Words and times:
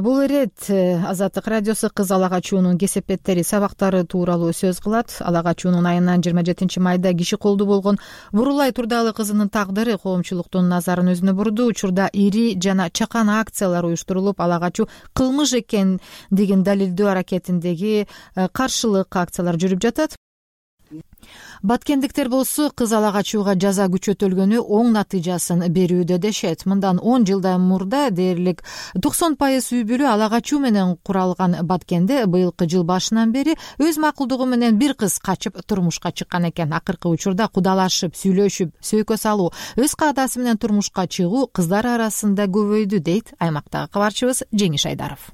бул 0.00 0.22
ирет 0.24 0.70
э, 0.70 1.04
азаттык 1.04 1.46
радиосу 1.52 1.90
кыз 1.92 2.10
ала 2.16 2.30
качуунун 2.32 2.78
кесепеттери 2.78 3.42
сабактары 3.44 4.04
тууралуу 4.04 4.54
сөз 4.56 4.80
кылат. 4.80 5.18
Ала 5.20 5.42
качуунун 5.44 5.84
айынан 5.84 6.22
жыйырма 6.24 6.46
жетинчи 6.46 6.80
майда 6.80 7.12
киши 7.12 7.36
колдуу 7.36 7.66
болгон 7.66 7.98
бурулай 8.32 8.72
турдалы 8.72 9.12
кызынын 9.12 9.50
тагдыры 9.50 9.98
коомчулуктун 9.98 10.70
назарын 10.72 11.12
өзүнө 11.12 11.34
бурду. 11.36 11.68
Учурда 11.68 12.08
ири 12.14 12.56
жана 12.58 12.88
чакан 12.88 13.28
акциялар 13.28 13.84
уюштурулуп 13.84 14.40
ала 14.40 14.58
качуу 14.60 14.88
кылмыш 15.12 15.52
экендигин 15.60 16.64
далилдөө 16.64 17.12
аракетиндеги 17.12 18.08
э, 18.08 18.48
каршылык 18.48 19.14
акциялар 19.14 19.60
жүрүп 19.60 19.84
жатат 19.84 20.16
баткендиктер 21.62 22.28
болсо 22.28 22.70
кыз 22.74 22.92
ала 22.92 23.12
качууга 23.14 23.54
жаза 23.54 23.86
күчөтүлгөнү 23.92 24.60
оң 24.62 24.92
натыйжасын 24.96 25.62
берүүдө 25.72 26.18
дешет. 26.18 26.64
Мындан 26.66 26.98
он 26.98 27.26
жылдан 27.26 27.62
мурда 27.62 28.10
дээрлик 28.10 28.62
токсон 29.02 29.36
пайыз 29.36 29.70
үй 29.72 29.84
бүлө 29.86 30.08
ала 30.10 30.28
качуу 30.30 30.58
менен 30.60 30.96
куралган 31.06 31.56
баткенде 31.66 32.26
быйылкы 32.26 32.66
жыл 32.66 32.82
башынан 32.84 33.32
бери 33.32 33.54
өз 33.78 33.98
макулдугу 34.02 34.46
менен 34.46 34.78
бир 34.78 34.94
кыз 34.94 35.18
качып 35.18 35.60
турмушка 35.66 36.12
чыккан 36.12 36.50
экен. 36.50 36.72
Акыркы 36.72 37.08
учурда 37.08 37.48
кудалашып 37.48 38.16
сүйлөшүп 38.18 38.74
сөйкө 38.80 39.16
салуу 39.16 39.52
өз 39.76 39.94
каадасы 39.94 40.40
менен 40.40 40.58
турмушка 40.58 41.06
чыгуу 41.06 41.46
кыздар 41.46 41.86
арасында 41.94 42.48
көбөйдү 42.50 42.98
дейт 42.98 43.36
аймактагы 43.38 43.92
кабарчыбыз 43.92 44.44
жеңиш 44.50 44.86
айдаров 44.90 45.30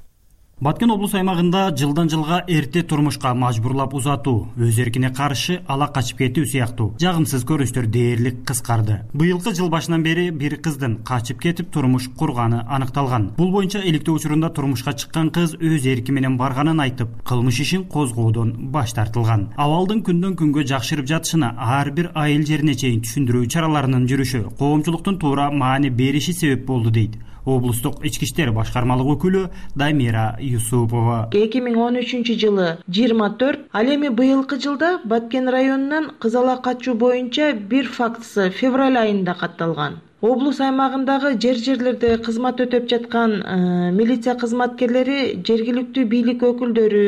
баткен 0.60 0.90
облус 0.90 1.12
аймагында 1.14 1.68
жылдан 1.78 2.08
жылга 2.10 2.40
эрте 2.50 2.82
турмушка 2.82 3.30
мажбурлап 3.34 3.92
узатуу 3.94 4.48
өз 4.58 4.80
эркине 4.82 5.12
каршы 5.14 5.60
ала 5.70 5.86
качып 5.94 6.18
кетүү 6.18 6.48
сыяктуу 6.50 6.88
жагымсыз 6.98 7.44
көрүнүштөр 7.46 7.86
дээрлик 7.86 8.40
кыскарды. 8.48 8.96
Быйылкы 9.12 9.52
жыл 9.54 9.70
башынан 9.70 10.02
бери 10.02 10.30
бир 10.30 10.56
кыздын 10.58 10.96
качып 11.06 11.38
кетип 11.44 11.70
турмуш 11.70 12.08
курганы 12.18 12.64
аныкталган. 12.66 13.30
Бул 13.38 13.52
боюнча 13.52 13.78
иликтөө 13.78 14.16
учурунда 14.18 14.50
турмушка 14.50 14.96
чыккан 14.98 15.30
кыз 15.30 15.54
өз 15.54 15.86
эрки 15.86 16.10
менен 16.10 16.36
барганын 16.36 16.82
айтып 16.88 17.22
кылмыш 17.22 17.60
ишин 17.62 17.86
козгоодон 17.86 18.52
баш 18.74 18.96
тартылган. 18.98 19.52
Абалдын 19.56 20.02
күндөн 20.02 20.34
күнгө 20.42 20.66
жакшырып 20.66 21.06
жатышына 21.06 21.54
ар 21.54 21.92
бир 21.92 22.10
айыл 22.14 22.42
жерине 22.42 22.74
чейин 22.74 23.06
түшүндүрүү 23.06 23.46
чараларынын 23.46 24.10
жүрүшү 24.10 24.44
коомчулуктун 24.58 25.22
туура 25.22 25.52
маани 25.52 25.90
бериши 25.90 26.32
себеп 26.34 26.66
болду 26.66 26.90
дейт 26.90 27.14
облустук 27.56 28.04
ички 28.04 28.26
иштер 28.28 28.52
башкармалык 28.56 29.12
өкүлү 29.14 29.44
дамира 29.76 30.26
юсупова. 30.40 31.28
Эки 31.32 31.62
миң 31.64 31.78
он 31.86 32.00
үчүнчү 32.02 32.36
жылы 32.42 32.66
жыйырма 32.88 33.30
төрт 33.40 33.68
ал 33.72 33.94
эми 33.94 34.08
быйылкы 34.08 34.60
жылда 34.64 34.98
баткен 35.04 35.48
районунан 35.48 36.12
кыз 36.20 36.36
ала 36.40 36.58
качуу 36.62 36.94
боюнча 36.94 37.52
бир 37.52 37.88
фактысы 37.88 38.50
февраль 38.50 38.98
айында 38.98 39.34
катталган. 39.34 40.02
Облус 40.20 40.58
аймагындагы 40.58 41.36
жер 41.38 41.60
жерлерде 41.62 42.16
кызмат 42.18 42.58
өтөп 42.64 42.88
жаткан 42.90 43.36
э, 43.38 43.58
милиция 43.94 44.34
кызматкерлери 44.40 45.36
жергиликтүү 45.46 46.04
бийлик 46.10 46.42
өкүлдөрү 46.42 47.04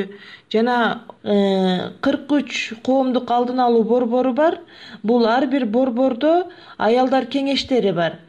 жана 0.54 0.76
э, 1.24 1.90
кырк 2.06 2.30
үч 2.38 2.62
коомдук 2.86 3.34
алдын 3.34 3.66
алуу 3.66 3.82
борбору 3.82 4.32
бар. 4.32 4.60
Бул 5.02 5.26
ар 5.26 5.50
бир 5.50 5.66
борбордо 5.66 6.34
аялдар 6.78 7.26
кеңештери 7.26 7.90
бар 7.90 8.20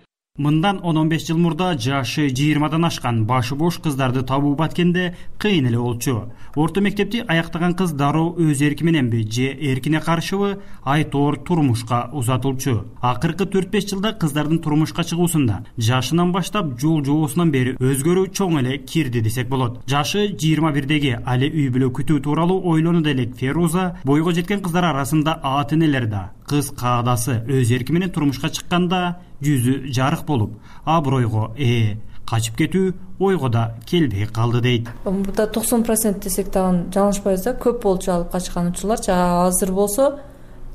мындан 0.41 0.79
он 0.83 0.97
он 0.97 1.09
беш 1.09 1.27
жыл 1.27 1.37
мурда 1.37 1.77
жашы 1.77 2.29
жыйырмадан 2.29 2.85
ашкан 2.85 3.25
башы 3.25 3.55
бош 3.55 3.77
кыздарды 3.77 4.23
табуу 4.23 4.55
баткенде 4.55 5.15
кыйын 5.37 5.67
эле 5.67 5.77
болчу. 5.77 6.31
Орто 6.55 6.81
мектепти 6.81 7.23
аяктаган 7.27 7.75
кыз 7.75 7.91
дароо 7.91 8.33
өз 8.35 8.61
эрки 8.61 8.83
мененби 8.83 9.21
же 9.21 9.51
эркине 9.51 9.99
каршыбы 9.99 10.59
айтоор 10.83 11.37
турмушка 11.37 12.09
узатылчу. 12.11 12.85
Акыркы 13.01 13.45
төрт 13.45 13.69
беш 13.69 13.89
жылда 13.91 14.13
кыздардын 14.13 14.59
турмушка 14.59 15.03
чыгуусунда 15.03 15.63
жашынан 15.77 16.31
баштап 16.31 16.79
жол 16.79 17.03
жообусунан 17.05 17.51
бери 17.51 17.75
өзгөрүү 17.77 18.33
чоң 18.33 18.59
эле 18.63 18.77
кирди 18.79 19.21
десек 19.21 19.47
болот. 19.47 19.81
Жашы 19.85 20.27
жыйырма 20.33 20.71
бирдеги 20.71 21.17
али 21.23 21.51
үй 21.53 21.69
бүлө 21.69 21.93
күтүү 21.93 22.21
тууралуу 22.25 22.61
ойлонот 22.73 23.07
элек 23.07 23.37
феруза 23.37 23.97
бойго 24.03 24.33
жеткен 24.33 24.61
кыздар 24.65 24.89
арасында 24.89 25.39
ата 25.43 25.75
энелер 25.75 26.07
да 26.07 26.31
кыз 26.51 26.71
каадасы 26.75 27.39
өз 27.47 27.71
эрки 27.71 27.93
менен 27.95 28.11
турмушка 28.11 28.49
чыкканда 28.51 29.01
жүзү 29.41 29.91
жарык 29.95 30.25
болуп 30.27 30.57
абройго 30.83 31.51
ээ 31.57 31.97
качып 32.27 32.57
кетүү 32.59 32.93
ойго 33.19 33.49
да 33.49 33.63
келбей 33.85 34.27
калды 34.27 34.61
дейт. 34.61 34.89
Мурда 35.05 35.47
токсон 35.47 35.83
процент 35.83 36.23
десек 36.23 36.51
дагы 36.51 36.85
жаңылышпайбыз 36.93 37.43
да 37.47 37.55
көп 37.55 37.81
болчу 37.83 38.11
алып 38.11 38.31
качкан 38.31 38.71
учурларчы 38.71 39.11
азыр 39.11 39.71
болсо 39.71 40.19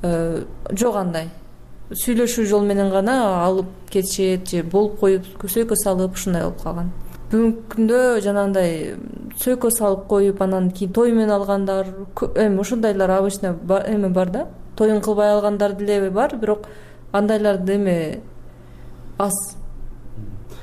э, 0.03 0.45
жок 0.73 0.97
андай. 0.97 1.31
Сүйлөшүү 1.91 2.47
жол 2.51 2.67
менен 2.67 2.91
гана 2.91 3.45
алып 3.45 3.69
кетишет 3.91 4.49
же 4.51 4.63
болуп 4.63 4.99
коюп 5.01 5.27
сөйкө 5.45 5.77
салып 5.83 6.17
ушундай 6.17 6.43
болуп 6.43 6.63
калган. 6.63 6.93
Бүгүнкү 7.31 7.75
күндө 7.75 8.03
жанагындай 8.25 8.97
сөйкө 9.41 9.71
салып 9.71 10.07
коюп 10.09 10.43
анан 10.43 10.71
кийин 10.71 10.93
той 10.93 11.13
менен 11.13 11.37
алгандар 11.39 11.89
эми 12.35 12.61
ушундайлар 12.61 13.11
обычно 13.21 13.57
эме 13.87 14.09
бар 14.09 14.31
да 14.31 14.47
тоюн 14.77 15.01
кылбай 15.01 15.33
алгандар 15.33 15.73
деле 15.73 16.11
бар 16.11 16.37
бирок 16.37 16.69
андайларды 17.13 17.75
эме 17.75 18.21
аз. 19.19 19.57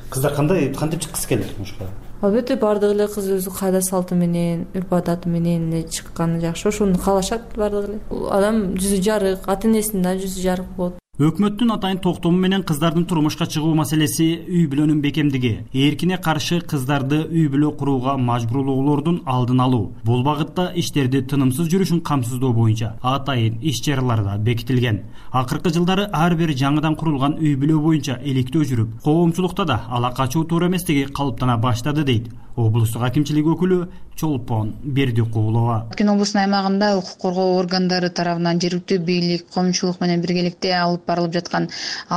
Кыздар 0.09 0.34
кандай 0.35 0.74
кантип 0.74 1.01
чыккысы 1.01 1.28
келет 1.28 1.50
турмушка 1.50 1.85
албетте 2.22 2.56
баардык 2.56 2.91
эле 2.96 3.07
кыз 3.07 3.28
өзү 3.38 3.51
каада 3.59 3.81
салты 3.81 4.16
менен 4.16 4.68
үрп 4.74 4.94
адаты 4.96 5.29
менен 5.29 5.74
эле 5.74 5.84
чыкканы 5.84 6.40
жакшы. 6.40 6.69
Ошону 6.69 6.97
каалашат 6.97 7.56
баардыгы 7.56 7.94
эле. 7.94 8.00
Адам 8.31 8.75
жүзү 8.78 9.01
жарык 9.03 9.47
ата 9.47 9.68
энесинин 9.68 10.03
да 10.03 10.16
жүзү 10.16 10.41
жарык 10.41 10.75
болот 10.78 11.02
өкмөттүн 11.22 11.69
атайын 11.69 12.00
токтому 12.01 12.40
менен 12.41 12.63
кыздардын 12.66 13.03
турмушка 13.06 13.46
чыгуу 13.46 13.75
маселеси 13.78 14.25
үй 14.50 14.63
бүлөнүн 14.66 14.97
бекемдиги. 15.03 15.51
Эркине 15.69 16.18
каршы 16.18 16.57
кыздарды 16.66 17.19
үй 17.28 17.44
бүлө 17.53 17.69
курууга 17.78 18.16
мажбурлоолордун 18.18 19.19
алдын 19.29 19.62
алуу. 19.62 19.91
Бул 20.03 20.24
багытта 20.25 20.72
иштерди 20.74 21.22
тынымсыз 21.22 21.69
жүрүшүн 21.69 22.01
камсыздоо 22.01 22.50
боюнча 22.57 22.96
атайын 23.03 23.59
иш 23.62 23.84
чаралар 23.85 24.24
да 24.25 24.40
бекитилген. 24.40 25.03
Акыркы 25.31 25.69
жылдары 25.75 26.07
ар 26.12 26.34
бир 26.34 26.50
жаңыдан 26.50 26.97
курулган 26.97 27.38
үй 27.38 27.53
бүлө 27.62 27.78
боюнча 27.84 28.18
иликтөө 28.18 28.66
жүрүп 28.72 28.97
коомчулукта 29.06 29.68
да 29.69 29.84
ала 29.90 30.16
качуу 30.18 30.47
туура 30.50 30.66
эместиги 30.66 31.06
калыптана 31.13 31.59
баштады 31.59 32.03
дейт. 32.09 32.34
Облустук 32.57 33.01
акимчилик 33.01 33.45
өкүлү 33.53 33.85
чолпон 34.16 34.74
бердикулова 34.84 35.78
баткен 35.90 36.09
облусунун 36.13 36.44
аймагында 36.44 36.91
укук 37.00 37.18
коргоо 37.22 37.57
органдары 37.57 38.12
тарабынан 38.13 38.59
жергиликтүү 38.62 39.00
бийлик 39.07 39.47
коомчулук 39.56 40.00
менен 40.01 40.22
биргеликте 40.22 40.74
алып 40.78 41.02
барылып 41.07 41.33
жаткан 41.37 41.67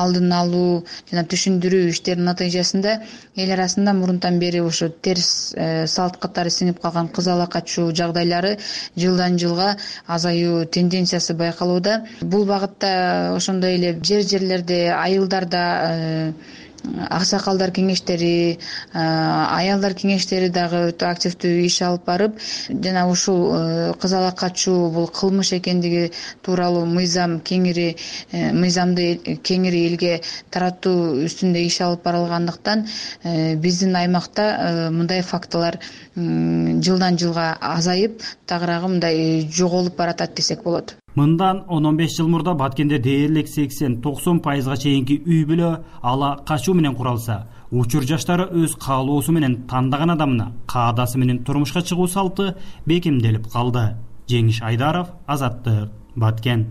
алдын 0.00 0.32
алуу 0.32 0.84
жана 1.10 1.24
түшүндүрүү 1.32 1.90
иштеринин 1.92 2.28
натыйжасында 2.30 2.94
эл 3.44 3.52
арасында 3.56 3.94
мурунтан 4.00 4.38
бери 4.42 4.60
ушу 4.64 4.88
терс 5.06 5.30
э, 5.56 5.86
салт 5.86 6.18
катары 6.22 6.50
сиңип 6.50 6.80
калган 6.82 7.08
кыз 7.08 7.28
ала 7.34 7.46
качуу 7.56 7.88
жагдайлары 8.00 8.56
жылдан 8.96 9.38
жылга 9.42 9.76
азаюу 10.06 10.64
тенденциясы 10.66 11.34
байкалууда. 11.34 11.98
Бул 12.22 12.44
багытта 12.46 12.92
ошондой 13.36 13.76
эле 13.78 13.94
жер 14.02 14.22
жерлерде 14.22 14.80
айылдарда 14.96 15.64
э, 15.90 16.32
аксакалдар 17.10 17.70
кеңештери 17.76 18.58
аялдар 18.94 19.94
кеңештери 19.98 20.48
дагы 20.54 20.80
өтө 20.90 21.08
активдүү 21.10 21.52
иш 21.66 21.78
алып 21.86 22.04
барып 22.08 22.38
жана 22.86 23.06
ушул 23.10 23.40
э, 23.56 23.92
кыз 24.02 24.14
ала 24.18 24.32
качуу 24.42 24.90
бул 24.94 25.08
кылмыш 25.18 25.52
экендиги 25.58 26.10
тууралуу 26.46 26.84
мыйзам 26.90 27.38
кеңири 27.50 27.88
э, 28.32 28.52
мыйзамды 28.52 29.08
кеңири 29.50 29.82
элге 29.90 30.12
таратуу 30.50 31.24
үстүндө 31.28 31.64
иш 31.68 31.80
алып 31.86 32.04
барылгандыктан 32.06 32.86
э, 33.24 33.54
биздин 33.56 33.96
аймакта 34.02 34.46
мындай 34.92 35.22
фактылар 35.22 35.80
жылдан 36.16 37.18
жылга 37.20 37.50
азайып 37.74 38.22
тагыраагы 38.46 38.92
мындай 38.94 39.48
жоголуп 39.60 39.96
баратат 39.96 40.34
десек 40.36 40.62
болот 40.64 40.96
мындан 41.16 41.64
он 41.68 41.86
он 41.86 41.96
беш 41.96 42.16
жыл 42.16 42.28
мурда 42.28 42.54
баткенде 42.54 42.98
дээрлик 42.98 43.48
сексен 43.48 44.00
токсон 44.02 44.40
пайызга 44.40 44.76
чейинки 44.76 45.16
үй 45.26 45.44
бүлө 45.48 45.70
ала 46.02 46.36
качуу 46.46 46.74
менен 46.74 46.94
куралса 46.94 47.48
учур 47.70 48.04
жаштары 48.04 48.44
өз 48.52 48.76
каалоосу 48.76 49.32
менен 49.32 49.62
тандаган 49.66 50.10
адамына 50.10 50.52
каадасы 50.66 51.18
менен 51.18 51.44
турмушка 51.44 51.82
чыгуу 51.82 52.06
салты 52.06 52.54
бекемделип 52.86 53.48
калды. 53.52 53.96
Жеңиш 54.28 54.60
айдаров 54.62 55.08
азаттык 55.26 55.90
баткен 56.16 56.66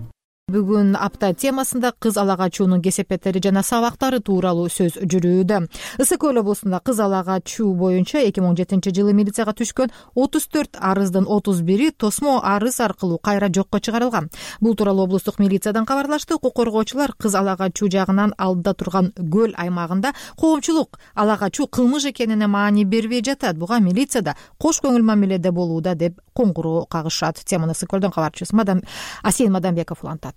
бүгүн 0.56 0.92
апта 1.02 1.32
темасында 1.34 1.90
кыз 1.98 2.20
ала 2.22 2.36
качуунун 2.38 2.82
кесепеттери 2.86 3.42
жана 3.42 3.64
сабактары 3.66 4.20
тууралуу 4.22 4.68
сөз 4.70 5.00
жүрүүдө. 5.02 5.58
ысык 5.98 6.20
көл 6.22 6.38
облусунда 6.38 6.80
кыз 6.86 7.00
ала 7.00 7.24
качуу 7.26 7.74
боюнча 7.74 8.20
эки 8.22 8.44
миң 8.44 8.50
он 8.50 8.58
жетинчи 8.60 8.94
жылы 8.94 9.14
милицияга 9.18 9.56
түшкөн 9.58 9.90
отуз 10.14 10.46
төрт 10.48 10.78
арыздын 10.80 11.26
отуз 11.28 11.62
бири 11.62 11.90
тосмо 11.92 12.42
арыз 12.44 12.80
аркылуу 12.80 13.18
кайра 13.18 13.50
жокко 13.50 13.80
чыгарылган. 13.80 14.30
Бул 14.62 14.76
тууралуу 14.76 15.06
облустук 15.06 15.40
милициядан 15.40 15.86
кабарлашты. 15.86 16.36
Укук 16.36 16.54
коргоочулар 16.54 17.14
кыз 17.18 17.34
ала 17.34 17.58
качуу 17.58 17.90
жагынан 17.90 18.36
алдыда 18.38 18.74
турган 18.76 19.14
көл 19.18 19.56
аймагында 19.58 20.14
коомчулук 20.38 21.00
ала 21.16 21.38
качуу 21.38 21.66
кылмыш 21.68 22.06
экенине 22.06 22.46
маани 22.46 22.84
бербей 22.84 23.24
жатат. 23.24 23.58
Буга 23.58 23.80
милиция 23.80 24.22
да 24.22 24.36
кош 24.60 24.80
көңүл 24.86 25.02
мамиледе 25.02 25.52
болууда 25.52 25.96
деп 25.96 26.22
коңгуроо 26.36 26.86
кагышат. 26.86 27.42
Теманы 27.44 27.74
ысык 27.74 27.90
көлдөн 27.90 28.14
кабарчыбыз. 28.14 28.84
Асейин 29.24 29.52
мадамбеков 29.52 30.04
улантат 30.04 30.35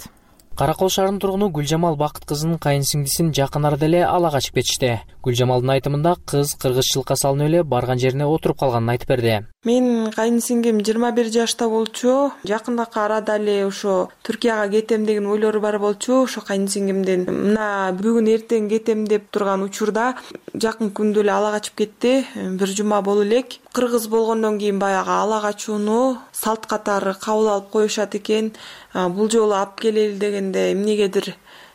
кара 0.59 0.75
кол 0.75 0.91
шаарынын 0.91 1.21
тургуну 1.23 1.49
гүлжамал 1.55 1.95
бакыт 1.95 2.25
кызынын 2.27 2.59
кайын 2.59 2.83
сиңдисин 2.83 3.29
жакын 3.37 3.69
арада 3.69 3.87
эле 3.87 4.01
ала 4.03 4.33
качып 4.35 4.59
кетишти. 4.59 4.97
Гүлжамалдын 5.23 5.71
айтымында 5.77 6.17
кыз 6.27 6.57
кыргызчылыкка 6.59 7.15
салынып 7.15 7.47
эле 7.47 7.63
барган 7.63 8.03
жерине 8.03 8.27
отуруп 8.27 8.59
калганын 8.65 8.97
айтып 8.97 9.15
берди 9.15 9.37
менин 9.69 10.09
кайын 10.15 10.39
сиңдим 10.41 10.81
жыйырма 10.81 11.11
бир 11.17 11.29
жашта 11.33 11.69
болчу. 11.69 12.31
Жакындакы 12.49 13.01
арада 13.03 13.37
эле 13.39 13.57
ошо 13.67 14.09
түркияга 14.25 14.69
кетем 14.73 15.05
деген 15.07 15.27
ойлору 15.29 15.61
бар 15.61 15.79
болчу. 15.83 16.23
Ошо 16.25 16.41
кайын 16.47 16.69
сиңдимдин 16.73 17.27
мына 17.29 17.69
бүгүн 17.99 18.31
эртең 18.35 18.69
кетем 18.73 19.05
деп 19.11 19.29
турган 19.35 19.65
учурда 19.67 20.15
жакын 20.55 20.93
күндө 20.97 21.25
эле 21.25 21.35
ала 21.35 21.53
качып 21.57 21.77
кетти. 21.83 22.15
Бир 22.35 22.73
жума 22.81 23.03
боло 23.03 23.27
элек. 23.27 23.59
Кыргыз 23.77 24.09
болгондон 24.09 24.59
кийин 24.59 24.79
баягы 24.79 25.13
ала 25.13 25.41
качууну 25.45 26.19
салт 26.33 26.67
катары 26.67 27.15
кабыл 27.15 27.53
алып 27.57 27.71
коюшат 27.71 28.15
экен. 28.15 28.53
Бул 28.95 29.31
жолу 29.31 29.53
алып 29.53 29.81
келели 29.83 30.17
дегенде 30.19 30.73
эмнегедир 30.73 31.35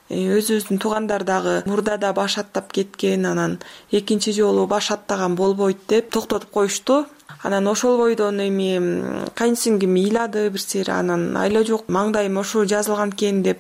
э, 0.09 0.17
өзүбүздүн 0.37 0.79
туугандар 0.81 1.23
дагы 1.23 1.61
мурда 1.69 1.97
да 1.97 2.13
баш 2.13 2.37
аттап 2.41 2.71
кеткен 2.73 3.25
анан 3.25 3.59
экинчи 3.91 4.33
жолу 4.33 4.65
баш 4.67 4.91
аттаган 4.91 5.35
болбойт 5.35 5.85
деп 5.87 6.09
токтотуп 6.11 6.49
коюшту 6.49 7.05
анан 7.41 7.67
ошол 7.67 7.97
бойдон 7.97 8.39
эми 8.39 9.29
кайын 9.35 9.55
сиңдим 9.55 9.95
ыйлады 9.95 10.49
бир 10.49 10.61
сери 10.61 10.91
анан 10.91 11.35
айла 11.37 11.63
жок 11.63 11.87
маңдайыма 11.87 12.41
ушул 12.41 12.65
жазылган 12.65 13.11
экен 13.15 13.43
деп 13.43 13.59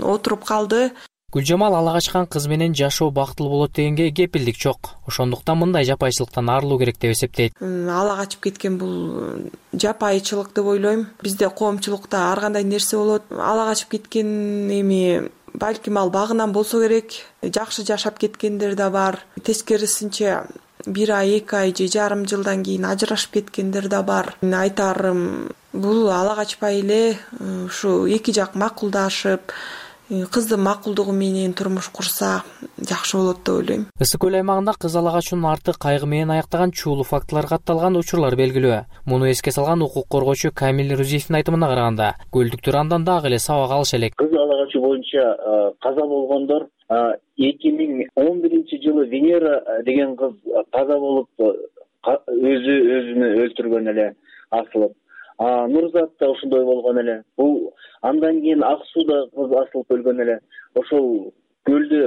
отуруп 0.00 0.44
калды. 0.44 0.92
Гүлжамал 1.32 1.74
ала 1.74 1.94
качкан 1.94 2.26
кыз 2.26 2.46
менен 2.46 2.74
жашоо 2.74 3.10
бактылуу 3.10 3.50
болот 3.50 3.72
дегенге 3.72 4.10
кепилдик 4.10 4.56
жок. 4.60 4.90
Ошондуктан 5.06 5.56
мындай 5.56 5.84
жапайычылыктан 5.84 6.50
арылуу 6.50 6.78
керек 6.78 6.98
деп 7.00 7.12
эсептейт. 7.12 7.54
Ала 7.62 8.16
качып 8.18 8.42
кеткен 8.42 8.76
бул 8.76 9.50
жапайычылык 9.72 10.52
деп 10.54 10.66
ойлойм. 10.66 11.06
Бизде 11.22 11.48
коомчулукта 11.48 12.32
ар 12.32 12.40
кандай 12.40 12.64
нерсе 12.64 12.98
болот. 12.98 13.22
Ала 13.30 13.64
качып 13.70 13.88
кеткен 13.96 14.68
эми 14.70 15.30
балким 15.54 15.96
ал 15.96 16.10
багынан 16.10 16.52
болсо 16.52 16.82
керек. 16.82 17.12
Жакшы 17.42 17.86
жашап 17.86 18.18
кеткендер 18.18 18.74
да 18.74 18.90
бар. 18.90 19.24
Тескерисинче 19.42 20.42
бир 20.86 21.12
ай 21.12 21.38
эки 21.38 21.54
ай 21.54 21.74
же 21.76 21.86
жарым 21.88 22.26
жылдан 22.26 22.64
кийин 22.64 22.84
ажырашып 22.84 23.32
кеткендер 23.38 23.88
да 23.88 24.02
бар. 24.02 24.34
Айтарым 24.42 25.52
бул 25.72 26.10
ала 26.10 26.34
качпай 26.36 26.80
эле 26.80 27.18
ушу 27.66 28.06
эки 28.06 28.32
жак 28.32 28.54
макулдашып 28.54 29.52
Э, 30.12 30.26
кыздын 30.28 30.60
макулдугу 30.60 31.12
менен 31.12 31.54
турмуш 31.54 31.88
курса 31.88 32.42
жакшы 32.76 33.16
болот 33.16 33.38
деп 33.46 33.54
ойлойм. 33.54 33.84
Ысык 33.96 34.20
көл 34.20 34.34
аймагында 34.36 34.74
кыз 34.76 34.96
ала 35.00 35.12
качуунун 35.14 35.48
арты 35.48 35.72
кайгы 35.72 36.06
менен 36.06 36.34
аяктаган 36.34 36.72
чуулуу 36.72 37.06
фактылар 37.08 37.46
катталган 37.48 37.96
учурлар 37.96 38.36
белгилүү. 38.36 38.82
Муну 39.06 39.30
эске 39.30 39.54
салган 39.56 39.80
укук 39.80 40.08
коргоочу 40.12 40.50
камил 40.52 40.92
рузиевдин 40.98 41.38
айтымына 41.40 41.70
караганда 41.70 42.10
көлдүктөр 42.34 42.76
андан 42.82 43.06
дагы 43.08 43.30
эле 43.30 43.38
сабак 43.38 43.70
алыша 43.70 43.96
элек. 43.96 44.16
Кыз 44.18 44.36
ала 44.36 44.64
качуу 44.64 44.82
боюнча 44.82 45.24
каза 45.80 46.04
болгондор 46.04 46.68
эки 47.38 47.72
миң 47.72 48.06
он 48.16 48.40
биринчи 48.40 48.80
жылы 48.82 49.06
венера 49.08 49.82
деген 49.86 50.16
кыз 50.16 50.34
каза 50.72 50.98
болуп 50.98 51.28
өзү 51.42 52.74
өзүн 52.98 53.24
өлтүргөн 53.44 53.88
эле 53.94 54.08
асылып. 54.50 54.92
Нурзат 55.38 56.10
да 56.20 56.30
ошондой 56.30 56.64
болгон 56.64 56.98
эле. 56.98 57.22
Бул 57.36 57.72
андан 58.02 58.40
кийин 58.40 58.62
ак 58.62 58.84
сууда 58.92 59.26
кыз 59.34 59.56
асылып 59.62 59.90
өлгөн 59.96 60.22
эле. 60.24 60.38
Ошол 60.74 61.32
көлдө 61.66 62.02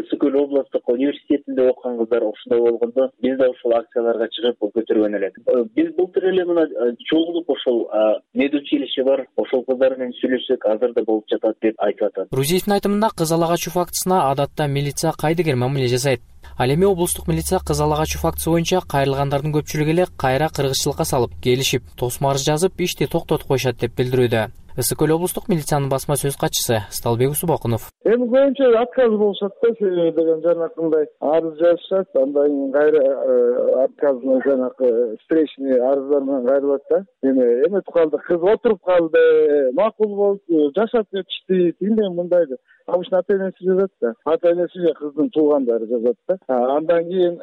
ысык 0.00 0.20
көл 0.20 0.36
областтык 0.42 0.88
университетинде 0.88 1.68
окуган 1.70 1.98
кыздар 1.98 2.24
ошондой 2.24 2.60
болгондо 2.66 3.10
биз 3.22 3.38
да 3.38 3.50
ошол 3.50 3.74
акцияларга 3.78 4.28
чыгып 4.36 4.70
көтөргөн 4.76 5.16
элек. 5.18 5.38
Э, 5.46 5.64
биз 5.76 5.92
былтыр 5.98 6.28
эле 6.32 6.44
мына 6.44 6.66
э, 6.66 6.92
чогулуп 7.10 7.50
ошол 7.50 7.88
медучилище 8.34 9.04
бар. 9.04 9.26
Ошол 9.36 9.64
кыздар 9.68 9.98
менен 9.98 10.14
сүйлөшсөк 10.20 10.64
азыр 10.72 10.94
да 10.96 11.04
болуп 11.06 11.28
жатат 11.30 11.56
деп 11.62 11.76
айтып 11.78 12.08
атат. 12.08 12.32
Рузиевдин 12.32 12.76
айтымында 12.78 13.10
кыз 13.18 13.32
ала 13.32 13.50
качуу 13.52 13.74
фактысына 13.76 14.30
адатта 14.30 14.66
милиция 14.66 15.12
кайдыгер 15.12 15.56
мамиле 15.56 15.88
жасайт 15.92 16.20
ал 16.58 16.70
эми 16.70 16.84
облустук 16.84 17.28
милиция 17.28 17.60
кыз 17.60 17.80
ала 17.80 18.04
фактысы 18.04 18.50
боюнча 18.50 18.80
кайрылгандардын 18.92 19.52
көпчүлүгү 19.56 19.90
эле 19.94 20.06
кайра 20.16 20.48
кыргызчылыкка 20.48 21.04
салып 21.04 21.32
келишип 21.42 21.82
тосмо 21.96 22.30
арыз 22.30 22.46
жазып 22.46 22.80
ишти 22.80 23.06
токтотуп 23.06 23.48
коюшат 23.48 23.80
деп 23.80 23.98
билдирүүдө. 23.98 24.48
ысык 24.76 24.98
көл 25.00 25.14
облустук 25.14 25.48
милициянын 25.48 25.88
басма 25.88 26.16
сөз 26.20 26.36
катчысы 26.36 26.82
сталбек 26.90 27.30
усубокунов 27.30 27.88
эми 28.04 28.26
көбүнчө 28.28 28.66
отказ 28.80 29.14
болушат 29.20 29.52
да 29.62 29.70
себеби 29.78 30.12
деген 30.18 30.42
жанакындай 30.44 31.06
арыз 31.20 31.54
жазышат 31.60 32.08
андан 32.22 32.46
кийин 32.46 32.72
кайра 32.72 33.02
э, 33.02 33.84
отказный 33.84 34.40
жанакы 34.44 35.16
встречный 35.22 35.80
арыздар 35.80 36.22
менен 36.22 36.46
кайрылат 36.46 36.82
да. 36.90 37.04
Эми 37.22 37.46
эметип 37.66 37.92
калды 37.92 38.18
кыз 38.28 38.40
отуруп 38.52 38.84
калды 38.84 39.72
макул 39.72 40.14
болуп 40.16 40.42
жашап 40.76 41.06
кетишти 41.10 41.72
тигиндей 41.78 42.08
мындай 42.10 42.46
деп 42.46 42.60
обычно 42.86 43.18
ата 43.18 43.34
энеси 43.34 43.64
жазат 43.64 43.90
да. 44.00 44.14
Ата 44.24 44.52
энеси 44.52 44.80
же 44.80 44.94
кыздын 44.94 45.30
туугандары 45.30 45.86
жазат 45.86 46.16
да. 46.28 46.38
Андан 46.48 47.04
кийин 47.08 47.40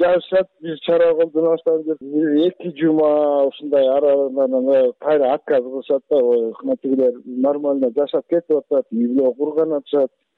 жазышат 0.00 0.48
биз 0.62 0.78
чара 0.80 1.14
колдоно 1.14 1.56
деп. 1.84 1.98
Эки 2.00 2.80
жума 2.80 3.44
ушундай 3.46 3.86
аралык 3.88 4.96
кайра 4.98 5.34
отказ 5.34 5.62
кылышат 5.62 6.02
да. 6.10 6.16
Мына 6.62 6.76
тигилер 6.82 7.12
нормально 7.24 7.90
жашап 7.96 8.26
кетип 8.28 8.56
атат 8.56 8.86
үй 8.92 9.06
бүлө 9.06 9.34
курган 9.36 9.72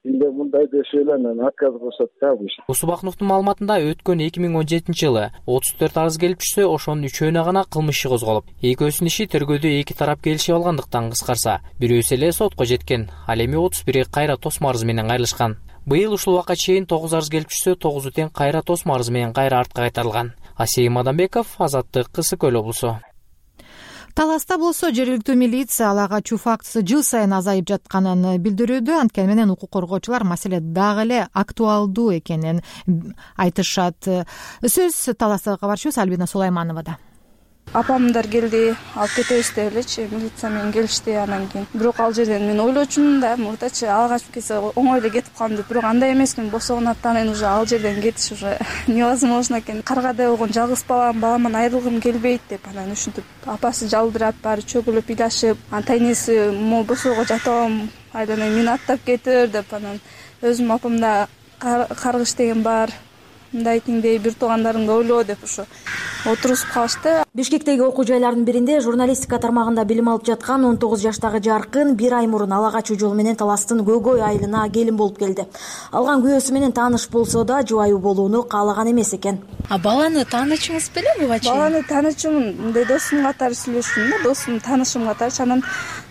атышат 0.02 0.22
тигиндей 0.22 0.30
мындай 0.30 0.66
дешип 0.66 1.00
эле 1.00 1.14
анан 1.14 1.40
отказ 1.46 1.72
кылышат 1.78 2.10
да 2.20 2.32
обычно. 2.32 2.64
Усубакновдун 2.68 3.28
маалыматында 3.28 3.78
өткөн 3.92 4.26
эки 4.26 4.40
миң 4.40 4.56
он 4.56 4.66
жетинчи 4.66 5.06
жылы 5.06 5.30
отуз 5.46 5.74
төрт 5.78 5.96
арыз 5.96 6.18
келип 6.18 6.38
түшсө 6.38 6.66
ошонун 6.66 7.06
үчөөнө 7.06 7.44
гана 7.44 7.64
кылмыш 7.64 7.98
иши 7.98 8.08
козголуп. 8.08 8.44
Экөөсүнүн 8.62 9.10
иши 9.10 9.26
тергөөдө 9.26 9.68
эки 9.80 9.94
тарап 9.94 10.22
келишип 10.22 10.54
алгандыктан 10.54 11.10
кыскарса 11.10 11.60
бирөөсү 11.80 12.14
эле 12.16 12.32
сотко 12.32 12.64
жеткен. 12.64 13.10
Ал 13.26 13.38
эми 13.38 13.56
отуз 13.56 13.84
бири 13.84 14.04
кайра 14.04 14.36
тосмо 14.36 14.70
арызы 14.70 14.86
менен 14.86 15.08
кайрылышкан. 15.08 15.58
Быйыл 15.86 16.14
ушул 16.14 16.34
убакка 16.34 16.56
чейин 16.56 16.86
тогуз 16.86 17.14
арыз 17.14 17.30
келип 17.30 17.50
түшсө 17.50 17.76
тогузу 17.76 18.10
тең 18.10 18.30
кайра 18.30 18.62
тосмо 18.62 18.94
арызы 18.94 19.12
менен 19.12 19.32
кайра 19.32 19.60
артка 19.60 19.82
кайтарылган. 19.82 20.34
Асейим 20.56 20.92
мадамбеков 20.98 21.56
азаттык 21.58 22.18
ысык 22.18 22.40
көл 22.40 22.60
облусу 22.60 22.98
таласта 24.14 24.58
болсо 24.58 24.90
жергиликтүү 24.94 25.36
милиция 25.38 25.90
ала 25.90 26.08
качуу 26.08 26.38
фактысы 26.40 26.82
жыл 26.86 27.04
сайын 27.06 27.32
азайып 27.38 27.68
жатканын 27.70 28.26
билдирүүдө 28.42 28.98
анткени 29.00 29.32
менен 29.32 29.54
укук 29.54 29.72
коргоочулар 29.76 30.24
маселе 30.24 30.60
дагы 30.60 31.06
эле 31.06 31.22
актуалдуу 31.32 32.10
экенин 32.18 32.60
айтышат. 33.36 34.08
Сөз 34.62 35.00
таластагы 35.18 35.58
кабарчыбыз 35.64 35.98
альбина 35.98 36.26
сулаймановада 36.26 36.98
апамдар 37.72 38.26
келди 38.28 38.74
алып 38.94 39.14
кетебиз 39.16 39.50
деп 39.56 39.72
элечи 39.72 40.06
милиция 40.10 40.50
менен 40.50 40.72
келишти 40.72 41.14
анан 41.16 41.46
кийин. 41.48 41.66
Бирок 41.72 42.00
ал 42.00 42.12
жерден 42.12 42.46
мен 42.46 42.60
ойлочумун 42.60 43.20
да 43.20 43.36
мурдачы 43.36 43.86
ала 43.86 44.08
качып 44.08 44.34
кетсе 44.34 44.58
оңой 44.76 45.00
эле 45.00 45.10
кетип 45.10 45.32
калам 45.38 45.56
деп. 45.56 45.68
Бирок 45.68 45.84
андай 45.84 46.12
эмес 46.12 46.34
экен 46.34 46.50
босогонаттан 46.50 47.16
кийин 47.16 47.30
уже 47.30 47.46
ал 47.46 47.66
жерден 47.66 48.02
кетиш 48.02 48.32
уже 48.32 48.58
невозможно 48.86 49.60
экен. 49.60 49.82
Каргадай 49.82 50.28
болгон 50.28 50.52
жалгыз 50.52 50.84
балам 50.88 51.20
баламан 51.20 51.56
айрылгым 51.56 52.00
келбейт 52.00 52.42
деп 52.50 52.68
анан 52.68 52.92
ушинтип 52.92 53.24
апасы 53.46 53.88
жалбырап 53.88 54.34
баары 54.42 54.62
чөгүлүп 54.62 55.08
ыйлашып 55.08 55.56
анан 55.70 55.82
тайнеси 55.84 56.50
могу 56.52 56.84
босоого 56.92 57.24
жатып 57.24 57.48
алам 57.48 57.88
айланайын 58.12 58.54
мени 58.54 58.68
аттап 58.68 59.00
кетир 59.06 59.48
деп 59.48 59.72
анан 59.72 60.00
өзүмдүн 60.42 60.76
апамда 60.76 61.28
каргыш 61.58 62.34
деген 62.34 62.62
бар 62.62 62.90
мындай 63.52 63.80
тиңдей 63.84 64.18
бир 64.18 64.34
туугандарыңды 64.40 64.92
ойло 64.98 65.22
деп 65.24 65.44
ушу 65.44 65.66
отургузуп 66.24 66.70
калышты. 66.72 67.24
Бишкектеги 67.34 67.80
окуу 67.82 68.04
жайлардын 68.06 68.44
биринде 68.44 68.80
журналистика 68.80 69.38
тармагында 69.42 69.84
билим 69.84 70.08
алып 70.12 70.26
жаткан 70.26 70.64
он 70.64 70.76
тогуз 70.78 71.02
жаштагы 71.02 71.40
жаркын 71.42 71.96
бир 71.96 72.14
ай 72.14 72.26
мурун 72.26 72.52
ала 72.52 72.70
качуу 72.70 72.98
жолу 72.98 73.14
менен 73.18 73.36
таластын 73.36 73.82
көйгөй 73.86 74.22
айылына 74.22 74.68
келин 74.70 74.96
болуп 74.96 75.18
келди. 75.18 75.46
Алган 75.90 76.22
күйөөсү 76.22 76.52
менен 76.52 76.72
тааныш 76.72 77.08
болсо 77.10 77.44
да 77.44 77.62
жубайы 77.62 77.98
болууну 77.98 78.42
каалаган 78.42 78.92
эмес 78.92 79.14
экен. 79.14 79.40
Баланы 79.82 80.24
таанычуңуз 80.24 80.90
беле 80.94 81.16
буга 81.20 81.40
чейин 81.40 81.56
баланы 81.56 81.82
таанычумун 81.88 82.54
мындай 82.60 82.84
досум 82.84 83.24
катары 83.26 83.54
сүйлөштүм 83.54 84.10
да 84.10 84.22
досум 84.22 84.60
таанышым 84.60 85.06
катарчы 85.08 85.42
анан 85.42 85.64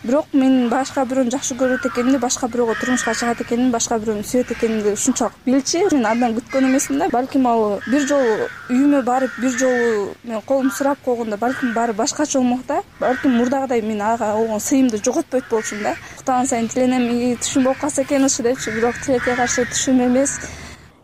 бирок 0.04 0.34
мен 0.34 0.70
башка 0.70 1.04
бирөөнү 1.06 1.30
жакшы 1.30 1.56
көрөт 1.60 1.86
экенимди 1.86 2.18
башка 2.22 2.48
бирөөгө 2.50 2.74
турмушка 2.80 3.14
чыгат 3.14 3.42
экенимди 3.44 3.72
башка 3.76 4.00
бирөөнү 4.02 4.26
сүйөт 4.26 4.54
экенимди 4.56 4.94
ушунчалык 4.96 5.36
билчү. 5.46 5.84
Мен 5.94 6.08
андан 6.10 6.34
күткөн 6.38 6.66
эмесмин 6.70 7.04
да. 7.04 7.10
Балким 7.14 7.46
ал 7.46 7.80
бир 7.86 8.08
жолу 8.10 8.48
үйүмө 8.70 9.04
барып 9.06 9.38
бир 9.42 9.54
жолу 9.60 10.08
мен 10.24 10.42
колумду 10.48 10.74
сурап 10.74 11.04
койгондо 11.06 11.38
балким 11.38 11.74
баары 11.76 11.94
башкача 11.94 12.40
болмок 12.40 12.66
да. 12.68 12.82
Балким 13.00 13.38
мурдагыдай 13.38 13.82
мен 13.82 14.02
ага 14.02 14.34
болгон 14.38 14.60
сыйымды 14.60 14.98
жоготпойт 15.06 15.46
болчумун 15.52 15.84
да. 15.84 15.96
Уктаган 16.18 16.48
сайын 16.48 16.68
тиленем 16.68 17.38
түшүм 17.38 17.70
болуп 17.70 17.86
калса 17.86 18.02
экен 18.02 18.26
ушу 18.26 18.42
депчи. 18.44 18.72
Бирок 18.72 18.98
тилекке 19.06 19.36
каршы 19.36 19.68
түшүм 19.70 20.02
эмес. 20.08 20.40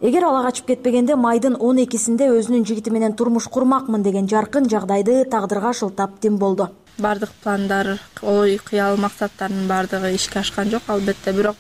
Эгер 0.02 0.26
ала 0.26 0.44
качып 0.46 0.68
кетпегенде 0.74 1.16
майдын 1.16 1.56
он 1.60 1.78
экисинде 1.84 2.30
өзүнүн 2.30 2.66
жигити 2.66 2.92
менен 2.94 3.14
турмуш 3.14 3.48
курмакмын 3.50 4.04
деген 4.04 4.28
жаркын 4.30 4.70
жагдайды 4.70 5.24
тагдырга 5.26 5.74
шылтап 5.74 6.20
тим 6.20 6.38
болду 6.38 6.70
баардык 6.98 7.30
пландар 7.44 8.00
ой 8.22 8.60
кыял 8.64 8.98
максаттардын 8.98 9.68
баардыгы 9.68 10.14
ишке 10.16 10.40
ашкан 10.40 10.70
жок. 10.70 10.84
Албетте 10.88 11.32
бирок 11.32 11.56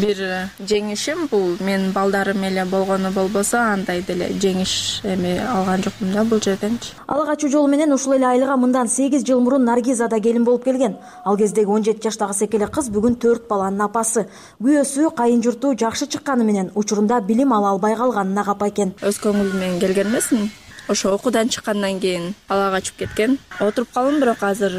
бир 0.00 0.50
жеңишим 0.58 1.28
бул 1.30 1.56
менин 1.60 1.92
балдарым 1.92 2.42
эле 2.44 2.64
болгону 2.64 3.10
болбосо 3.10 3.60
андай 3.72 4.02
деле 4.02 4.30
жеңиш 4.32 5.02
эми 5.04 5.38
алган 5.38 5.82
жокмун 5.82 6.12
да 6.12 6.24
бул 6.24 6.40
жерденчи. 6.42 6.92
Ала 7.06 7.26
качуу 7.26 7.50
жолу 7.50 7.68
менен 7.68 7.92
ушул 7.92 8.14
эле 8.14 8.26
айылга 8.26 8.56
мындан 8.56 8.88
сегиз 8.88 9.24
жыл 9.24 9.40
мурун 9.40 9.64
наргиза 9.64 10.08
да 10.08 10.20
келин 10.20 10.44
болуп 10.44 10.64
келген. 10.64 10.96
Ал 11.24 11.36
кездеги 11.36 11.66
он 11.66 11.84
жети 11.84 12.02
жаштагы 12.08 12.34
секеле 12.34 12.66
кыз 12.66 12.90
бүгүн 12.90 13.16
төрт 13.16 13.48
баланын 13.48 13.86
апасы. 13.86 14.26
Күйөөсү 14.62 15.14
кайын 15.16 15.42
журту 15.42 15.74
жакшы 15.78 16.06
чыкканы 16.06 16.44
менен 16.44 16.70
учурунда 16.74 17.20
билим 17.20 17.52
ала 17.52 17.70
албай 17.70 17.96
калганына 17.96 18.44
капа 18.44 18.68
экен. 18.68 18.94
Өз 19.02 19.20
көңүлүм 19.22 19.58
менен 19.60 19.80
келген 19.80 20.08
эмесмин 20.08 20.50
ошо 20.88 21.14
окуудан 21.14 21.48
чыккандан 21.48 22.00
кийин 22.00 22.34
ала 22.48 22.70
качып 22.70 22.96
кеткен. 22.96 23.38
Отуруп 23.60 23.92
калдым 23.94 24.20
бирок 24.20 24.42
азыр 24.42 24.72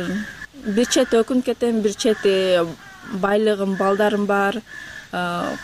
бир 0.66 0.86
чети 0.86 1.18
өкүнүп 1.22 1.46
кетем 1.46 1.82
бир 1.82 1.96
чети 1.96 2.66
байлыгым 3.14 3.76
балдарым 3.76 4.26
бар. 4.26 4.62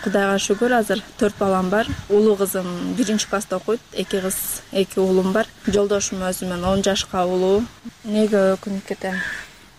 Кудайга 0.03 0.37
шүгүр 0.39 0.73
азыр 0.79 1.01
төрт 1.19 1.35
балам 1.39 1.69
бар. 1.69 1.87
Улуу 2.09 2.35
кызым 2.37 2.95
биринчи 2.97 3.27
класста 3.27 3.57
окуйт 3.57 3.81
эки 3.93 4.21
кыз 4.21 4.61
эки 4.71 4.99
уулум 4.99 5.33
бар. 5.33 5.47
Жолдошум 5.67 6.21
өзүмөн 6.23 6.63
он 6.63 6.83
жашка 6.83 7.25
улуу. 7.25 7.63
Эмнеге 8.05 8.53
өкүнүп 8.55 8.85
кетем? 8.87 9.17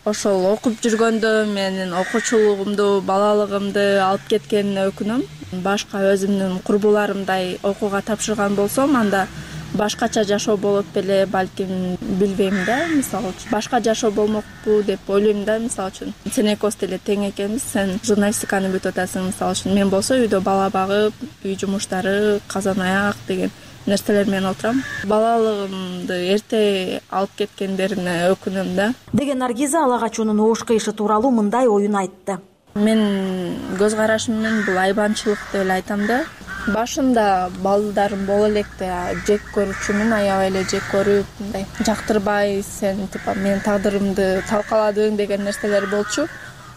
Ошол 0.05 0.45
окуп 0.51 0.81
жүргөндө 0.83 1.47
менин 1.47 1.95
окуучулугумду 1.95 3.01
балалыгымды 3.07 4.01
алып 4.03 4.27
кеткенине 4.29 4.89
өкүнөм. 4.91 5.23
Башка 5.63 6.03
өзүмдүн 6.11 6.59
курбуларымдай 6.67 7.59
окууга 7.63 8.03
тапшырган 8.03 8.57
болсом 8.59 8.97
анда 8.97 9.29
башкача 9.75 10.25
жашоо 10.25 10.57
болот 10.57 10.87
беле 10.95 11.27
балким 11.27 11.97
билбейм 12.01 12.65
да 12.67 12.87
мисалы 12.95 13.33
үчүн. 13.33 13.51
Башка 13.51 13.81
жашоо 13.81 14.11
болмокпу 14.11 14.83
деп 14.87 15.09
ойлойм 15.09 15.45
да 15.45 15.59
мисалы 15.59 15.91
үчүн. 15.91 16.15
Сен 16.33 16.53
экөөбүз 16.55 16.79
деле 16.81 16.99
тең 16.99 17.29
экенбиз. 17.31 17.65
Сен 17.73 17.99
журналистиканы 18.05 18.73
бүтүп 18.73 18.93
атасың 18.93 19.31
мисалы 19.31 19.57
үчүн. 19.57 19.75
Мен 19.75 19.91
болсо 19.91 20.17
үйдө 20.21 20.41
бала 20.41 20.71
багып 20.71 21.15
үй 21.45 21.57
жумуштары 21.59 22.41
казан 22.49 22.81
аяк 22.81 23.17
деген 23.29 23.51
нерселер 23.87 24.29
менен 24.31 24.51
отурам 24.53 24.83
балалыгымды 25.11 26.19
эрте 26.35 27.01
алып 27.11 27.35
кеткендерине 27.41 28.29
өкүнөм 28.31 28.75
да. 28.77 28.93
Деген 29.13 29.39
наргиза 29.39 29.85
ала 29.85 29.99
качуунун 29.99 30.41
оош 30.41 30.65
кыйышы 30.65 30.93
тууралуу 30.93 31.31
мындай 31.31 31.67
оюн 31.67 31.97
айтты. 31.97 32.39
Менин 32.75 33.59
көз 33.81 33.97
карашым 33.97 34.39
менен 34.39 34.63
бул 34.67 34.79
айбанчылык 34.79 35.39
деп 35.53 35.63
эле 35.65 35.75
айтам 35.81 36.07
да 36.07 36.23
башында 36.71 37.51
балдарым 37.63 38.23
боло 38.27 38.47
электе 38.49 38.89
жек 39.27 39.43
көрүүчүмүн 39.55 40.15
аябай 40.15 40.51
эле 40.53 40.63
жек 40.71 40.85
көрүп 40.93 41.41
мындай 41.41 41.67
жактырбай 41.89 42.61
сен 42.67 43.09
типа 43.11 43.35
менин 43.35 43.63
тагдырымды 43.67 44.29
талкаладың 44.51 45.19
деген 45.19 45.43
нерселер 45.49 45.89
болчу 45.91 46.29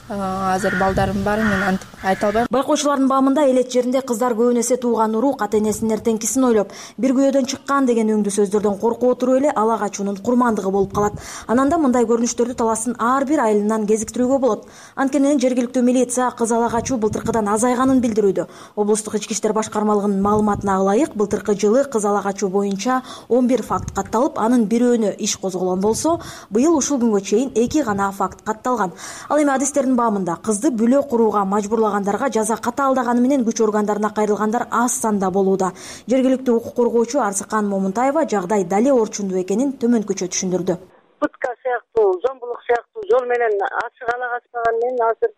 азыр 0.10 0.76
балдарым 0.80 1.24
бар 1.24 1.40
мен 1.40 1.64
антип 1.64 1.88
айта 2.04 2.28
албайм. 2.28 2.48
Байкоочулардын 2.52 3.08
баамында 3.10 3.46
элет 3.50 3.72
жеринде 3.74 4.02
кыздар 4.02 4.36
көбүн 4.38 4.60
эсе 4.60 4.78
тууган 4.78 5.16
урук 5.16 5.42
ата 5.42 5.58
энесинин 5.58 5.96
эртеңкисин 5.98 6.46
ойлоп 6.46 6.74
бир 6.98 7.14
күйөөдөн 7.18 7.48
чыккан 7.50 7.88
деген 7.90 8.12
өңдүү 8.14 8.34
сөздөрдөн 8.36 8.78
коркуп 8.80 9.16
отуруп 9.16 9.40
эле 9.40 9.50
ала 9.56 9.80
качуунун 9.80 10.18
курмандыгы 10.18 10.70
болуп 10.70 10.94
калат. 10.94 11.14
Анан 11.48 11.70
да 11.70 11.78
мындай 11.78 12.06
көрүнүштөрдү 12.06 12.54
таластын 12.54 12.96
ар 13.00 13.26
бир 13.26 13.40
айылынан 13.40 13.88
кезиктирүүгө 13.88 14.40
болот. 14.40 14.68
Анткени 14.96 15.40
жергиликтүү 15.42 15.82
милиция 15.82 16.30
кыз 16.38 16.52
ала 16.52 16.70
качуу 16.70 16.98
былтыркыдан 16.98 17.50
азайганын 17.50 18.02
билдирүүдө. 18.02 18.46
Облустук 18.76 19.16
ички 19.16 19.34
иштер 19.34 19.54
башкармалыгынын 19.54 20.22
маалыматына 20.22 20.78
ылайык 20.84 21.16
былтыркы 21.16 21.58
жылы 21.58 21.84
кыз 21.90 22.06
ала 22.06 22.22
качуу 22.22 22.50
боюнча 22.50 23.02
он 23.28 23.48
бир 23.48 23.64
факт 23.64 23.96
катталып 23.96 24.38
анын 24.38 24.68
бирөөнө 24.70 25.16
иш 25.18 25.38
козголгон 25.38 25.82
болсо 25.82 26.20
быйыл 26.52 26.78
ушул 26.78 27.00
күнгө 27.00 27.22
чейин 27.22 27.52
эки 27.56 27.82
гана 27.82 28.12
факт 28.12 28.44
катталган. 28.46 28.94
Ал 29.30 29.42
эми 29.42 29.52
адистердин 29.52 29.95
баамында 30.00 30.36
кызды 30.46 30.72
бүлө 30.80 31.02
курууга 31.10 31.46
мажбурлагандарга 31.46 32.30
жаза 32.38 32.58
катаалдаганы 32.68 33.22
менен 33.22 33.46
күч 33.48 33.62
органдарына 33.64 34.12
кайрылгандар 34.18 34.68
аз 34.72 35.00
санда 35.02 35.32
болууда. 35.32 35.72
Жергиликтүү 36.12 36.58
укук 36.58 36.76
коргоочу 36.76 37.22
арзыкан 37.28 37.70
момунтаева 37.70 38.28
жагдай 38.34 38.64
дале 38.64 38.94
орчундуу 38.94 39.42
экенин 39.42 39.74
төмөнкүчө 39.82 40.30
түшүндүрдү. 40.32 40.78
Пытка 41.20 41.56
сыяктуу 41.64 42.08
зомбулук 42.28 42.62
сыяктуу 42.68 43.04
жол 43.12 43.26
менен 43.32 43.54
ачык 43.86 44.10
ала 44.14 44.32
качпаганы 44.36 44.80
менен 44.84 45.04
азыр 45.10 45.32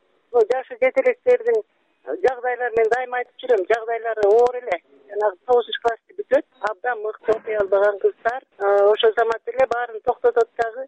жашы 0.52 0.78
жете 0.82 1.02
электердин 1.06 1.62
жагдайлары 2.06 2.74
мен 2.78 2.88
дайыма 2.94 3.18
айтып 3.22 3.36
жүрөм 3.42 3.66
жагдайлары 3.72 4.30
оор 4.30 4.56
эле. 4.62 4.78
Жанагы 5.12 5.38
тогузунчу 5.48 5.82
классты 5.84 6.16
бүтөт 6.20 6.46
абдан 6.70 7.02
мыкты 7.04 7.32
окуй 7.36 7.56
албаган 7.62 8.00
кыздар 8.04 8.42
ошол 8.94 9.14
замат 9.18 9.54
эле 9.54 9.68
баарын 9.74 10.02
токтотот 10.08 10.50
дагы 10.62 10.88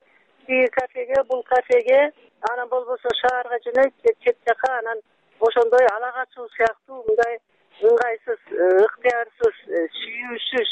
тиги 0.50 0.68
кафеге 0.74 1.24
бул 1.30 1.44
кафеге 1.44 2.12
анан 2.52 2.70
болбосо 2.70 3.10
шаарга 3.22 3.58
жөнөйт 3.66 3.94
чет 4.24 4.38
жака 4.48 4.72
анан 4.80 5.02
ошондой 5.48 5.86
ала 5.96 6.10
качуу 6.16 6.48
сыяктуу 6.56 7.04
мындай 7.08 7.36
ыңгайсыз 7.90 8.40
э, 8.52 8.70
ыктыярсыз 8.86 9.60
э, 9.68 9.84
сүйүүсүз 9.98 10.72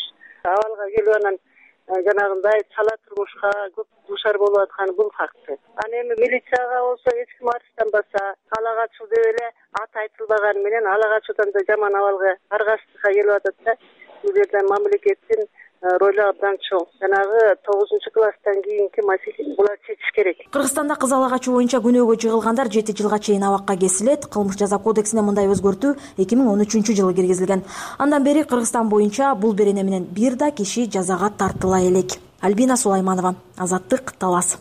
абалга 0.53 0.87
келип 0.95 1.11
анан 1.19 1.37
э, 1.37 2.01
жанагындай 2.07 2.63
чала 2.73 2.95
турмушка 3.05 3.51
көп 3.77 3.87
дуушар 4.07 4.39
болуп 4.41 4.63
атканы 4.63 4.97
бул 4.97 5.11
факты. 5.19 5.59
Анан 5.85 5.99
эми 6.01 6.17
милицияга 6.23 6.81
болсо 6.87 7.13
эч 7.21 7.37
ким 7.37 7.53
арызданбаса 7.53 8.25
ала 8.57 8.75
качуу 8.81 9.07
деп 9.13 9.29
эле 9.29 9.51
аты 9.83 10.03
айтылбаганы 10.07 10.65
менен 10.65 10.89
ала 10.95 11.13
качуудан 11.13 11.53
да 11.53 11.65
жаман 11.69 12.01
абалга 12.01 12.35
аргасыздыкка 12.49 13.13
келип 13.13 13.33
атат 13.37 13.63
да. 13.69 13.77
Бул 14.23 14.33
жерде 14.33 14.65
мамлекеттин 14.73 15.45
Э, 15.45 15.56
ролу 15.81 16.21
абдан 16.29 16.57
чоң. 16.67 16.85
Жанагы 17.01 17.55
тогузунчу 17.65 18.11
класстан 18.13 18.61
кийинки 18.63 19.01
маселени 19.05 19.55
булар 19.55 19.77
чечиш 19.85 20.11
керек. 20.15 20.37
Кыргызстанда 20.51 20.95
кыз 20.95 21.11
ала 21.11 21.29
качуу 21.29 21.55
боюнча 21.55 21.79
күнөөгө 21.79 22.17
жыгылгандар 22.21 22.71
жети 22.71 22.95
жылга 22.97 23.19
чейин 23.19 23.43
абакка 23.43 23.77
кесилет. 23.77 24.25
Кылмыш 24.25 24.57
жаза 24.57 24.77
кодексине 24.77 25.21
мындай 25.21 25.47
өзгөртүү 25.47 25.95
эки 26.17 26.35
миң 26.35 26.51
он 26.53 26.61
үчүнчү 26.65 26.95
жылы 26.97 27.13
киргизилген. 27.13 27.63
Андан 27.97 28.23
бери 28.23 28.43
кыргызстан 28.43 28.89
боюнча 28.89 29.35
бул 29.35 29.53
берене 29.53 29.83
менен 29.83 30.03
бир 30.03 30.35
да 30.35 30.51
киши 30.51 30.89
жазага 30.89 31.29
тартыла 31.29 31.81
элек. 31.81 32.19
Альбина 32.41 32.77
сулайманова 32.77 33.35
азаттык 33.57 34.13
талас 34.19 34.57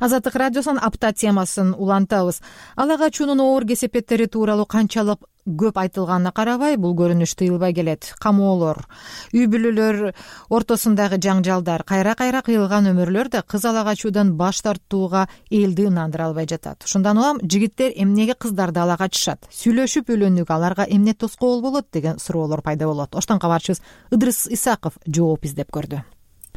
азаттык 0.00 0.34
радиосунун 0.34 0.82
апта 0.82 1.12
темасын 1.12 1.74
улантабыз. 1.74 2.40
Ала 2.76 2.98
качуунун 2.98 3.40
оор 3.40 3.66
кесепеттери 3.66 4.26
тууралуу 4.26 4.66
канчалык 4.66 5.20
көп 5.44 5.76
айтылганына 5.76 6.32
карабай 6.32 6.78
бул 6.80 6.94
көрүнүш 6.96 7.34
тыйылбай 7.36 7.74
келет. 7.76 8.08
Камоолор 8.20 8.80
үй 9.34 9.44
бүлөлөр 9.50 10.14
ортосундагы 10.48 11.18
жаңжалдар 11.20 11.84
кайра 11.84 12.14
кайра 12.16 12.40
кыйылган 12.46 12.88
өмүрлөр 12.94 13.28
да 13.28 13.42
кыз 13.42 13.66
ала 13.68 13.84
качуудан 13.84 14.34
баш 14.40 14.62
тартууга 14.64 15.26
элди 15.50 15.88
ынандыра 15.90 16.30
албай 16.30 16.48
жатат. 16.48 16.84
Ушундан 16.84 17.20
улам 17.20 17.42
жигиттер 17.42 17.92
эмнеге 17.94 18.34
кыздарды 18.34 18.80
ала 18.80 18.96
качышат 18.96 19.44
сүйлөшүп 19.52 20.08
үйлөнгүгө 20.16 20.56
аларга 20.56 20.88
эмне 20.88 21.14
тоскоол 21.14 21.60
болот 21.60 21.90
деген 21.92 22.18
суроолор 22.18 22.62
пайда 22.62 22.88
болот. 22.88 23.14
Оштон 23.14 23.38
кабарчыбыз 23.38 23.82
ыдырыс 24.10 24.46
исаков 24.48 24.96
жооп 25.06 25.44
издеп 25.44 25.70
көрдү 25.70 26.00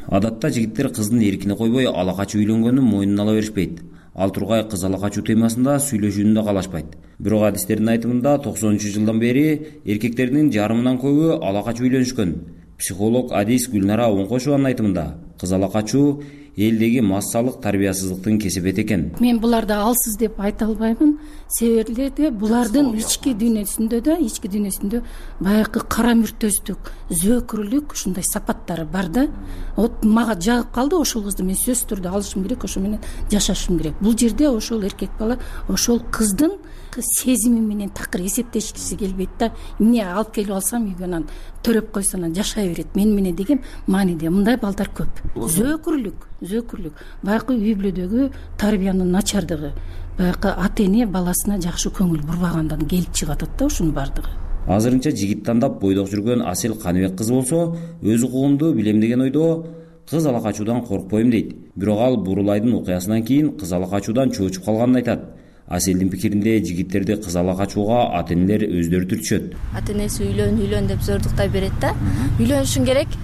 адатта 0.06 0.50
жигиттер 0.50 0.88
кыздын 0.94 1.22
эркине 1.22 1.56
койбой 1.56 1.86
ала 1.86 2.14
качып 2.16 2.40
үйлөнгөнүн 2.40 2.84
мойнуна 2.84 3.22
ала 3.22 3.34
беришпейт. 3.34 3.82
Ал 4.14 4.30
тургай 4.30 4.64
кыз 4.68 4.84
ала 4.84 4.98
качуу 4.98 5.22
темасында 5.24 5.78
сүйлөшүүнү 5.78 6.34
да 6.34 6.44
каалашпайт 6.44 6.96
бирок 7.18 7.44
адистердин 7.48 7.88
айтымында 7.92 8.38
токсонунчу 8.42 8.92
жылдан 8.94 9.18
бери 9.18 9.44
эркектердин 9.84 10.50
жарымынан 10.54 10.98
көбү 11.02 11.38
ала 11.42 11.62
качып 11.66 11.86
үйлөнүшкөн. 11.86 12.34
Психолог 12.78 13.32
адис 13.34 13.68
гүлнара 13.70 14.08
оңкошованын 14.14 14.70
айтымында 14.70 15.06
кыз 15.40 15.52
ала 15.52 15.70
качуу 15.70 16.22
элдеги 16.58 17.00
массалык 17.00 17.60
тарбиясыздыктын 17.62 18.38
кесепети 18.38 18.82
экен. 18.82 19.12
Мен 19.20 19.38
буларды 19.38 19.74
алсыз 19.74 20.16
деп 20.18 20.40
айта 20.40 20.66
албаймын 20.66 21.18
себеби 21.48 22.30
булардын 22.30 22.90
ички 22.98 23.34
дүйнөсүндө 23.38 24.00
да 24.02 24.16
ички 24.18 24.50
дүйнөсүндө 24.50 25.02
баягы 25.40 25.84
кара 25.88 26.16
мүртөздүк 26.18 26.90
зөөкүрлүк 27.22 27.94
ушундай 27.94 28.26
сапаттары 28.26 28.84
бар 28.84 29.08
да. 29.08 29.28
Вот 29.76 30.04
мага 30.04 30.34
жагып 30.34 30.72
калды 30.74 30.98
ошол 30.98 31.24
кызды 31.28 31.46
мен 31.46 31.56
сөзсүз 31.56 31.86
түрдө 31.92 32.10
алышым 32.10 32.42
керек 32.42 32.64
ошо 32.64 32.80
менен 32.80 33.00
жашашым 33.30 33.78
керек. 33.78 33.94
Бул 34.00 34.18
жерде 34.18 34.48
ошол 34.48 34.82
эркек 34.82 35.14
бала 35.18 35.38
ошол 35.68 36.02
кыздын 36.10 36.58
сезими 37.00 37.60
менен 37.60 37.90
такыр 37.90 38.22
эсептешкиси 38.26 38.96
келбейт 38.96 39.30
да 39.38 39.52
эмне 39.78 40.02
алып 40.04 40.32
келип 40.34 40.50
алсам 40.50 40.86
үйгө 40.88 41.04
анан 41.04 41.26
төрөп 41.62 41.90
койсо 41.92 42.16
анан 42.16 42.34
жашай 42.34 42.68
берет. 42.68 42.94
Мени 42.94 43.14
менен 43.14 43.36
деген 43.36 43.60
мааниде 43.86 44.30
мындай 44.30 44.56
балдар 44.56 44.88
көп 44.88 45.22
зөөкүрлүк 45.36 46.26
зөөкүрлүк 46.42 46.92
баягы 47.22 47.54
үй 47.54 47.74
бүлөдөгү 47.74 48.30
тарбиянын 48.58 49.10
начардыгы 49.12 49.72
баягы 50.18 50.48
ата 50.56 50.82
эне 50.82 51.06
баласына 51.06 51.60
жакшы 51.60 51.90
көңүл 51.90 52.24
бурбагандан 52.26 52.86
келип 52.88 53.12
чыгып 53.12 53.36
атат 53.36 53.58
да 53.58 53.66
ушунун 53.66 53.94
баардыгы 53.94 54.28
азырынча 54.68 55.10
жигит 55.10 55.44
тандап 55.44 55.80
бойдок 55.80 56.08
жүргөн 56.10 56.42
асель 56.46 56.76
каныбек 56.76 57.16
кызы 57.16 57.32
болсо 57.32 57.76
өз 58.02 58.24
укугумду 58.24 58.74
билем 58.74 59.00
деген 59.00 59.22
ойдо 59.22 59.66
кыз 60.10 60.26
ала 60.26 60.40
качуудан 60.40 60.84
коркпойм 60.84 61.30
дейт. 61.30 61.56
Бирок 61.76 62.00
ал 62.00 62.16
бурулайдын 62.16 62.74
окуясынан 62.74 63.22
кийин 63.22 63.56
кыз 63.58 63.72
ала 63.72 63.86
качуудан 63.88 64.30
чоочуп 64.30 64.64
калганын 64.64 64.96
айтат 64.96 65.20
аселдин 65.68 66.08
пикиринде 66.10 66.58
жигиттерди 66.64 67.16
кыз 67.16 67.36
ала 67.36 67.54
качууга 67.56 68.00
ата 68.18 68.34
энелер 68.34 68.64
өздөрү 68.68 69.08
түртүшөт. 69.10 69.50
Ата 69.76 69.92
энеси 69.92 70.24
үйлөн 70.24 70.60
үйлөн 70.64 70.88
деп 70.88 71.02
зордуктай 71.04 71.50
берет 71.52 71.76
да. 71.82 71.92
Үйлөнүшүң 72.38 72.86
керек. 72.88 73.18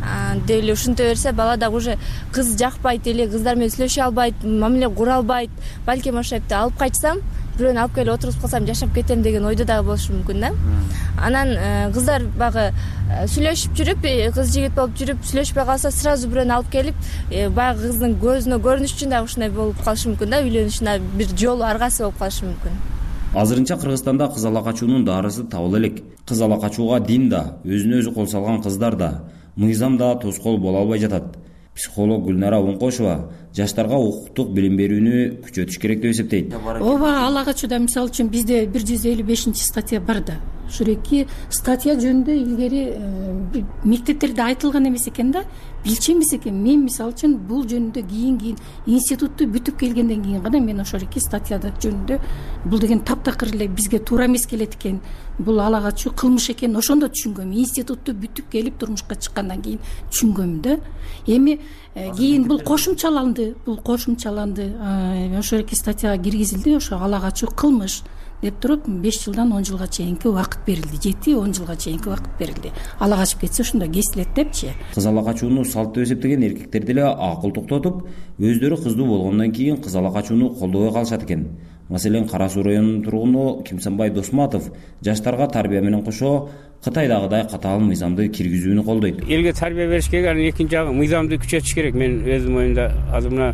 Деп 0.47 0.63
эле 0.63 0.75
ушинте 0.77 1.09
берсе 1.09 1.33
бала 1.33 1.57
дагы 1.57 1.77
уже 1.77 1.97
кыз 2.33 2.57
жакпайт 2.61 3.07
или 3.07 3.27
кыздар 3.27 3.57
менен 3.57 3.73
сүйлөшө 3.73 4.05
албайт 4.09 4.45
мамиле 4.45 4.91
кура 4.91 5.17
албайт 5.23 5.51
балким 5.87 6.21
эпте 6.21 6.55
алып 6.55 6.79
качсам 6.79 7.21
бирөөнү 7.59 7.81
алып 7.83 7.95
келип 7.95 8.13
отургузуп 8.15 8.43
калсам 8.43 8.67
жашап 8.67 8.95
кетем 8.95 9.23
деген 9.23 9.45
ойдо 9.45 9.65
дагы 9.65 9.87
болушу 9.87 10.13
мүмкүн 10.13 10.41
да. 10.41 10.51
Анан 11.19 11.53
э, 11.57 11.91
кыздар 11.95 12.25
баягы 12.39 12.71
э, 12.71 13.27
сүйлөшүп 13.31 13.77
жүрүп 13.79 14.07
э, 14.11 14.31
кыз 14.35 14.51
жигит 14.55 14.75
болуп 14.75 14.97
жүрүп 14.99 15.23
сүйлөшпөй 15.29 15.67
калса 15.67 15.91
сразу 15.91 16.29
бирөөнү 16.33 16.57
алып 16.57 16.73
келип 16.73 16.95
баягы 17.55 17.87
кыздын 17.89 18.17
көзүнө 18.23 18.59
көрүнүш 18.65 18.97
үчүн 18.97 19.15
дагы 19.15 19.31
ушундай 19.31 19.55
болуп 19.55 19.85
калышы 19.85 20.11
мүмкүн 20.11 20.35
да 20.35 20.43
үйлөнүшүн 20.43 20.91
дагы 20.91 21.15
бир 21.21 21.37
жолу 21.39 21.65
аргасы 21.69 22.03
болуп 22.05 22.19
калышы 22.19 22.49
мүмкүн. 22.49 22.83
Азырынча 23.35 23.79
кыргызстанда 23.79 24.29
кыз 24.35 24.45
ала 24.45 24.63
качуунун 24.63 25.05
дарысы 25.05 25.45
табыла 25.45 25.79
элек. 25.79 26.03
Кыз 26.27 26.41
ала 26.43 26.61
качууга 26.61 27.01
дин 27.01 27.29
да 27.29 27.57
өзүнө 27.65 28.03
өзү 28.03 28.15
кол 28.15 28.29
салган 28.31 28.63
кыздар 28.63 28.97
да 28.97 29.11
мыйзам 29.57 29.97
да 29.99 30.15
тоскоол 30.19 30.59
боло 30.59 30.79
албай 30.83 30.99
жатат 30.99 31.37
психолог 31.75 32.25
гүлнара 32.29 32.61
оңкошова 32.63 33.17
жаштарга 33.57 33.99
укуктук 33.99 34.53
билим 34.55 34.77
берүүнү 34.79 35.43
күчөтүш 35.45 35.79
керек 35.83 36.03
деп 36.03 36.15
эсептейт. 36.15 36.55
Ооба 36.55 37.27
ала 37.27 37.45
качууда 37.45 37.79
мисалы 37.83 38.11
үчүн 38.11 38.31
бизде 38.31 38.65
бир 38.67 38.87
жүз 38.87 39.07
элүү 39.11 39.27
бешинчи 39.27 39.67
статья 39.67 40.01
бар 40.01 40.23
да 40.23 40.39
ушул 40.69 40.89
эки 40.93 41.27
статья 41.51 41.95
жөнүндө 41.99 42.35
илгери 42.35 42.83
э, 42.95 43.63
мектептерде 43.85 44.43
айтылган 44.43 44.89
эмес 44.89 45.07
экен 45.09 45.31
да. 45.33 45.45
Билчү 45.85 46.15
эмес 46.15 46.33
экен. 46.33 46.57
Мен 46.63 46.85
мисалы 46.87 47.13
үчүн 47.13 47.37
бул 47.49 47.67
жөнүндө 47.69 48.03
кийин 48.09 48.39
кийин 48.41 48.57
институтту 48.87 49.47
бүтүп 49.53 49.79
келгенден 49.83 50.23
кийин 50.25 50.43
гана 50.43 50.61
мен 50.61 50.81
ошол 50.81 51.05
эки 51.05 51.21
статья 51.21 51.59
жөнүндө 51.61 52.19
бул 52.65 52.81
деген 52.81 53.05
таптакыр 53.05 53.53
эле 53.55 53.69
бизге 53.69 53.99
туура 53.99 54.27
эмес 54.27 54.47
келет 54.47 54.75
экен. 54.75 55.01
Бул 55.39 55.61
ала 55.61 55.83
качуу 55.83 56.13
кылмыш 56.13 56.51
экенин 56.51 56.77
ошондо 56.77 57.11
түшүнгөм. 57.13 57.53
Институтту 57.53 58.15
бүтүп 58.15 58.51
келип 58.51 58.79
турмушка 58.79 59.17
чыккандан 59.17 59.63
кийин 59.63 59.81
түшүнгөм 60.11 60.61
да. 60.63 60.79
Эми 61.27 61.61
э, 61.95 62.11
кийин 62.17 62.49
бул 62.49 62.61
кошумчаланды. 62.61 63.55
Бул 63.67 63.77
кошумчаланды. 63.77 64.73
Ошол 65.39 65.61
эки 65.61 65.75
статьяга 65.75 66.23
киргизилди. 66.23 66.77
Ошо 66.77 66.97
ала 66.97 67.21
качуу 67.21 67.51
кылмыш 67.51 68.03
деп 68.45 68.61
туруп 68.61 68.87
беш 68.87 69.23
жылдан 69.25 69.53
он 69.53 69.65
жылга 69.65 69.89
чейинки 69.89 70.27
убакыт 70.29 70.61
берилди. 70.67 71.01
Жети 71.03 71.35
он 71.35 71.55
жылга 71.55 71.77
чейинки 71.77 72.09
убакыт 72.09 72.31
берилди. 72.39 72.73
Ала 72.99 73.17
качып 73.17 73.41
кетсе 73.41 73.63
ошондо 73.63 73.87
кесилет 73.89 74.29
депчи. 74.37 74.73
Кыз 74.95 75.07
ала 75.07 75.25
качууну 75.25 75.65
салт 75.65 75.95
деп 75.95 76.05
эсептеген 76.05 76.43
эркектер 76.43 76.85
деле 76.85 77.05
акыл 77.05 77.53
токтотуп 77.53 78.05
өздөрү 78.39 78.83
кыздуу 78.83 79.07
болгондон 79.07 79.53
кийин 79.53 79.79
кыз 79.79 79.95
ала 79.97 80.13
качууну 80.13 80.51
колдобой 80.51 80.93
калышат 80.93 81.25
экен. 81.25 81.49
Маселен 81.89 82.29
кара 82.29 82.49
суу 82.49 82.63
районунун 82.63 83.03
тургуну 83.03 83.63
кимсанбай 83.63 84.11
досматов 84.11 84.71
жаштарга 85.03 85.47
тарбия 85.49 85.81
менен 85.81 86.03
кошо 86.03 86.49
кытайдагыдай 86.85 87.49
катаал 87.49 87.81
мыйзамды 87.81 88.29
киргизүүнү 88.29 88.85
колдойт. 88.85 89.23
Элге 89.29 89.53
тарбия 89.53 89.89
бериш 89.89 90.09
керек 90.09 90.31
анан 90.31 90.49
экинчи 90.49 90.77
жагы 90.77 90.93
мыйзамды 90.93 91.37
күчөтүш 91.37 91.75
керек. 91.75 91.95
Менин 91.95 92.25
өзүмдүн 92.25 92.63
оюмда 92.63 92.91
азыр 93.13 93.33
мына 93.33 93.53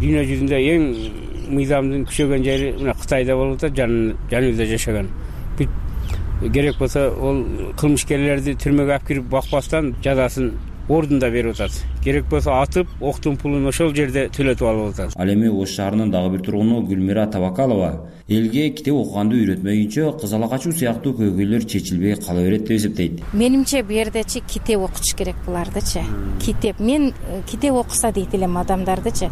дүйнө 0.00 0.24
жүзүндө 0.28 0.60
эң 0.74 1.25
мыйзамдын 1.48 2.06
күчөгөн 2.08 2.44
жери 2.44 2.72
мына 2.78 2.94
кытайда 3.00 3.36
болуп 3.36 3.58
атат 3.62 3.76
жаныбызда 3.78 4.66
жашаган. 4.70 5.10
Бүт 5.58 6.50
керек 6.52 6.78
болсо 6.78 7.08
ол 7.16 7.44
кылмышкерлерди 7.80 8.56
түрмөгө 8.62 8.96
алып 8.98 9.06
кирип 9.08 9.30
убакпастан 9.30 9.94
жазасын 10.04 10.52
ордунда 10.88 11.30
берип 11.30 11.54
атат. 11.54 11.80
Керек 12.04 12.28
болсо 12.30 12.54
атып 12.60 12.88
октун 13.00 13.36
пулун 13.36 13.66
ошол 13.66 13.94
жерде 13.94 14.28
төлөтүп 14.36 14.68
алып 14.68 14.92
атат. 14.94 15.16
Ал 15.16 15.32
эми 15.32 15.48
ош 15.48 15.74
шаарынын 15.78 16.12
дагы 16.12 16.36
бир 16.36 16.46
тургуну 16.46 16.82
гүлмира 16.86 17.26
табакалова 17.30 17.92
элге 18.26 18.70
китеп 18.74 18.96
окуганды 18.98 19.36
үйрөтмөйүнчө 19.38 20.08
кыз 20.18 20.32
ала 20.34 20.48
качуу 20.50 20.72
сыяктуу 20.74 21.12
көйгөйлөр 21.14 21.62
чечилбей 21.70 22.16
кала 22.18 22.42
берет 22.42 22.64
деп 22.66 22.74
эсептейт. 22.74 23.20
Менимче 23.32 23.84
бул 23.86 23.94
жердечи 24.00 24.40
китеп 24.40 24.82
окутуш 24.82 25.14
керек 25.14 25.36
булардычы 25.46 26.02
китеп. 26.42 26.80
Мен 26.80 27.12
э, 27.30 27.42
китеп 27.46 27.74
окуса 27.78 28.10
дейт 28.12 28.34
элем 28.34 28.58
адамдардычы 28.58 29.30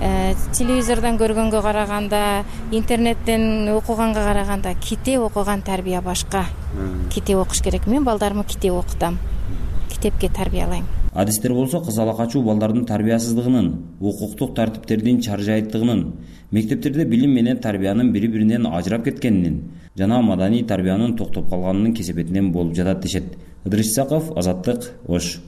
э, 0.00 0.34
телевизордон 0.56 1.18
көргөнгө 1.20 1.60
караганда 1.60 2.46
интернеттен 2.72 3.68
окуганга 3.74 4.24
караганда 4.24 4.72
китеп 4.80 5.20
окуган 5.20 5.60
тарбия 5.60 6.00
башка. 6.00 6.46
Китеп 7.12 7.36
окуш 7.36 7.60
керек. 7.60 7.86
Мен 7.86 8.04
балдарыма 8.04 8.44
китеп 8.44 8.72
окутам. 8.72 9.18
Китепке 9.90 10.30
тарбиялайм 10.30 10.86
адистер 11.12 11.54
болсо 11.54 11.80
кыз 11.80 11.98
ала 11.98 12.16
качуу 12.16 12.42
балдардын 12.42 12.84
тарбиясыздыгынын 12.84 13.74
укуктук 14.00 14.54
тартиптердин 14.54 15.20
чаржайыттыгынын 15.20 16.12
мектептерде 16.50 17.04
билим 17.04 17.34
менен 17.34 17.58
тарбиянын 17.58 18.12
бири 18.12 18.28
биринен 18.28 18.66
ажырап 18.66 19.04
кеткенинин 19.04 19.62
жана 19.96 20.22
маданий 20.22 20.64
тарбиянын 20.64 21.16
токтоп 21.16 21.48
калганынын 21.50 21.94
кесепетинен 21.94 22.52
болуп 22.52 22.74
жатат 22.74 23.02
дешет. 23.02 23.24
Ыдырыс 23.64 23.90
исаков 23.92 24.30
азаттык 24.36 24.92
ош 25.08 25.40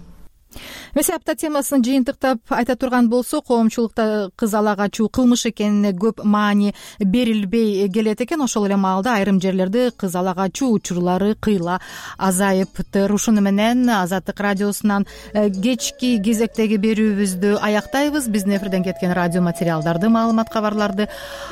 месе 0.95 1.15
апта 1.15 1.35
темасын 1.35 1.83
жыйынтыктап 1.85 2.53
айта 2.55 2.77
турган 2.77 3.09
болсок 3.09 3.47
коомчулукта 3.47 4.31
кыз 4.37 4.55
ала 4.55 4.75
качуу 4.77 5.09
кылмыш 5.09 5.47
экенине 5.51 5.93
көп 5.93 6.23
маани 6.25 6.75
берилбей 6.99 7.89
келет 7.89 8.21
экен. 8.21 8.43
Ошол 8.43 8.67
эле 8.67 8.77
маалда 8.77 9.15
айрым 9.15 9.41
жерлерде 9.41 9.91
кыз 9.91 10.15
ала 10.17 10.35
качуу 10.35 10.73
учурлары 10.73 11.35
кыйла 11.35 11.81
азайыптыр. 12.19 13.13
Ушуну 13.13 13.41
менен 13.41 13.89
азаттык 13.91 14.41
радиосунан 14.41 15.07
э, 15.33 15.51
кечки 15.51 16.19
кезектеги 16.23 16.77
берүүбүздү 16.77 17.59
аяктайбыз. 17.61 18.29
Биздин 18.29 18.57
эфирден 18.57 18.85
кеткен 18.85 19.13
радио 19.13 19.43
материалдарды 19.43 20.09
маалымат 20.09 20.51
кабарларды 20.51 21.09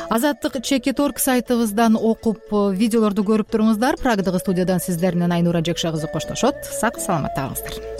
азаттык 0.08 0.62
чекит 0.62 1.00
орг 1.00 1.18
сайтыбыздан 1.18 1.96
окуп 1.96 2.40
э, 2.50 2.74
видеолорду 2.74 3.24
көрүп 3.24 3.50
туруңуздар. 3.50 3.96
Прагдагы 4.00 4.38
студиядан 4.38 4.80
сиздер 4.80 5.14
менен 5.14 5.32
айнура 5.32 5.64
жекша 5.64 5.92
кызы 5.92 6.08
коштошот. 6.08 6.64
Сак 6.64 7.00
саламатта 7.00 7.50
калыңыздар 7.50 7.99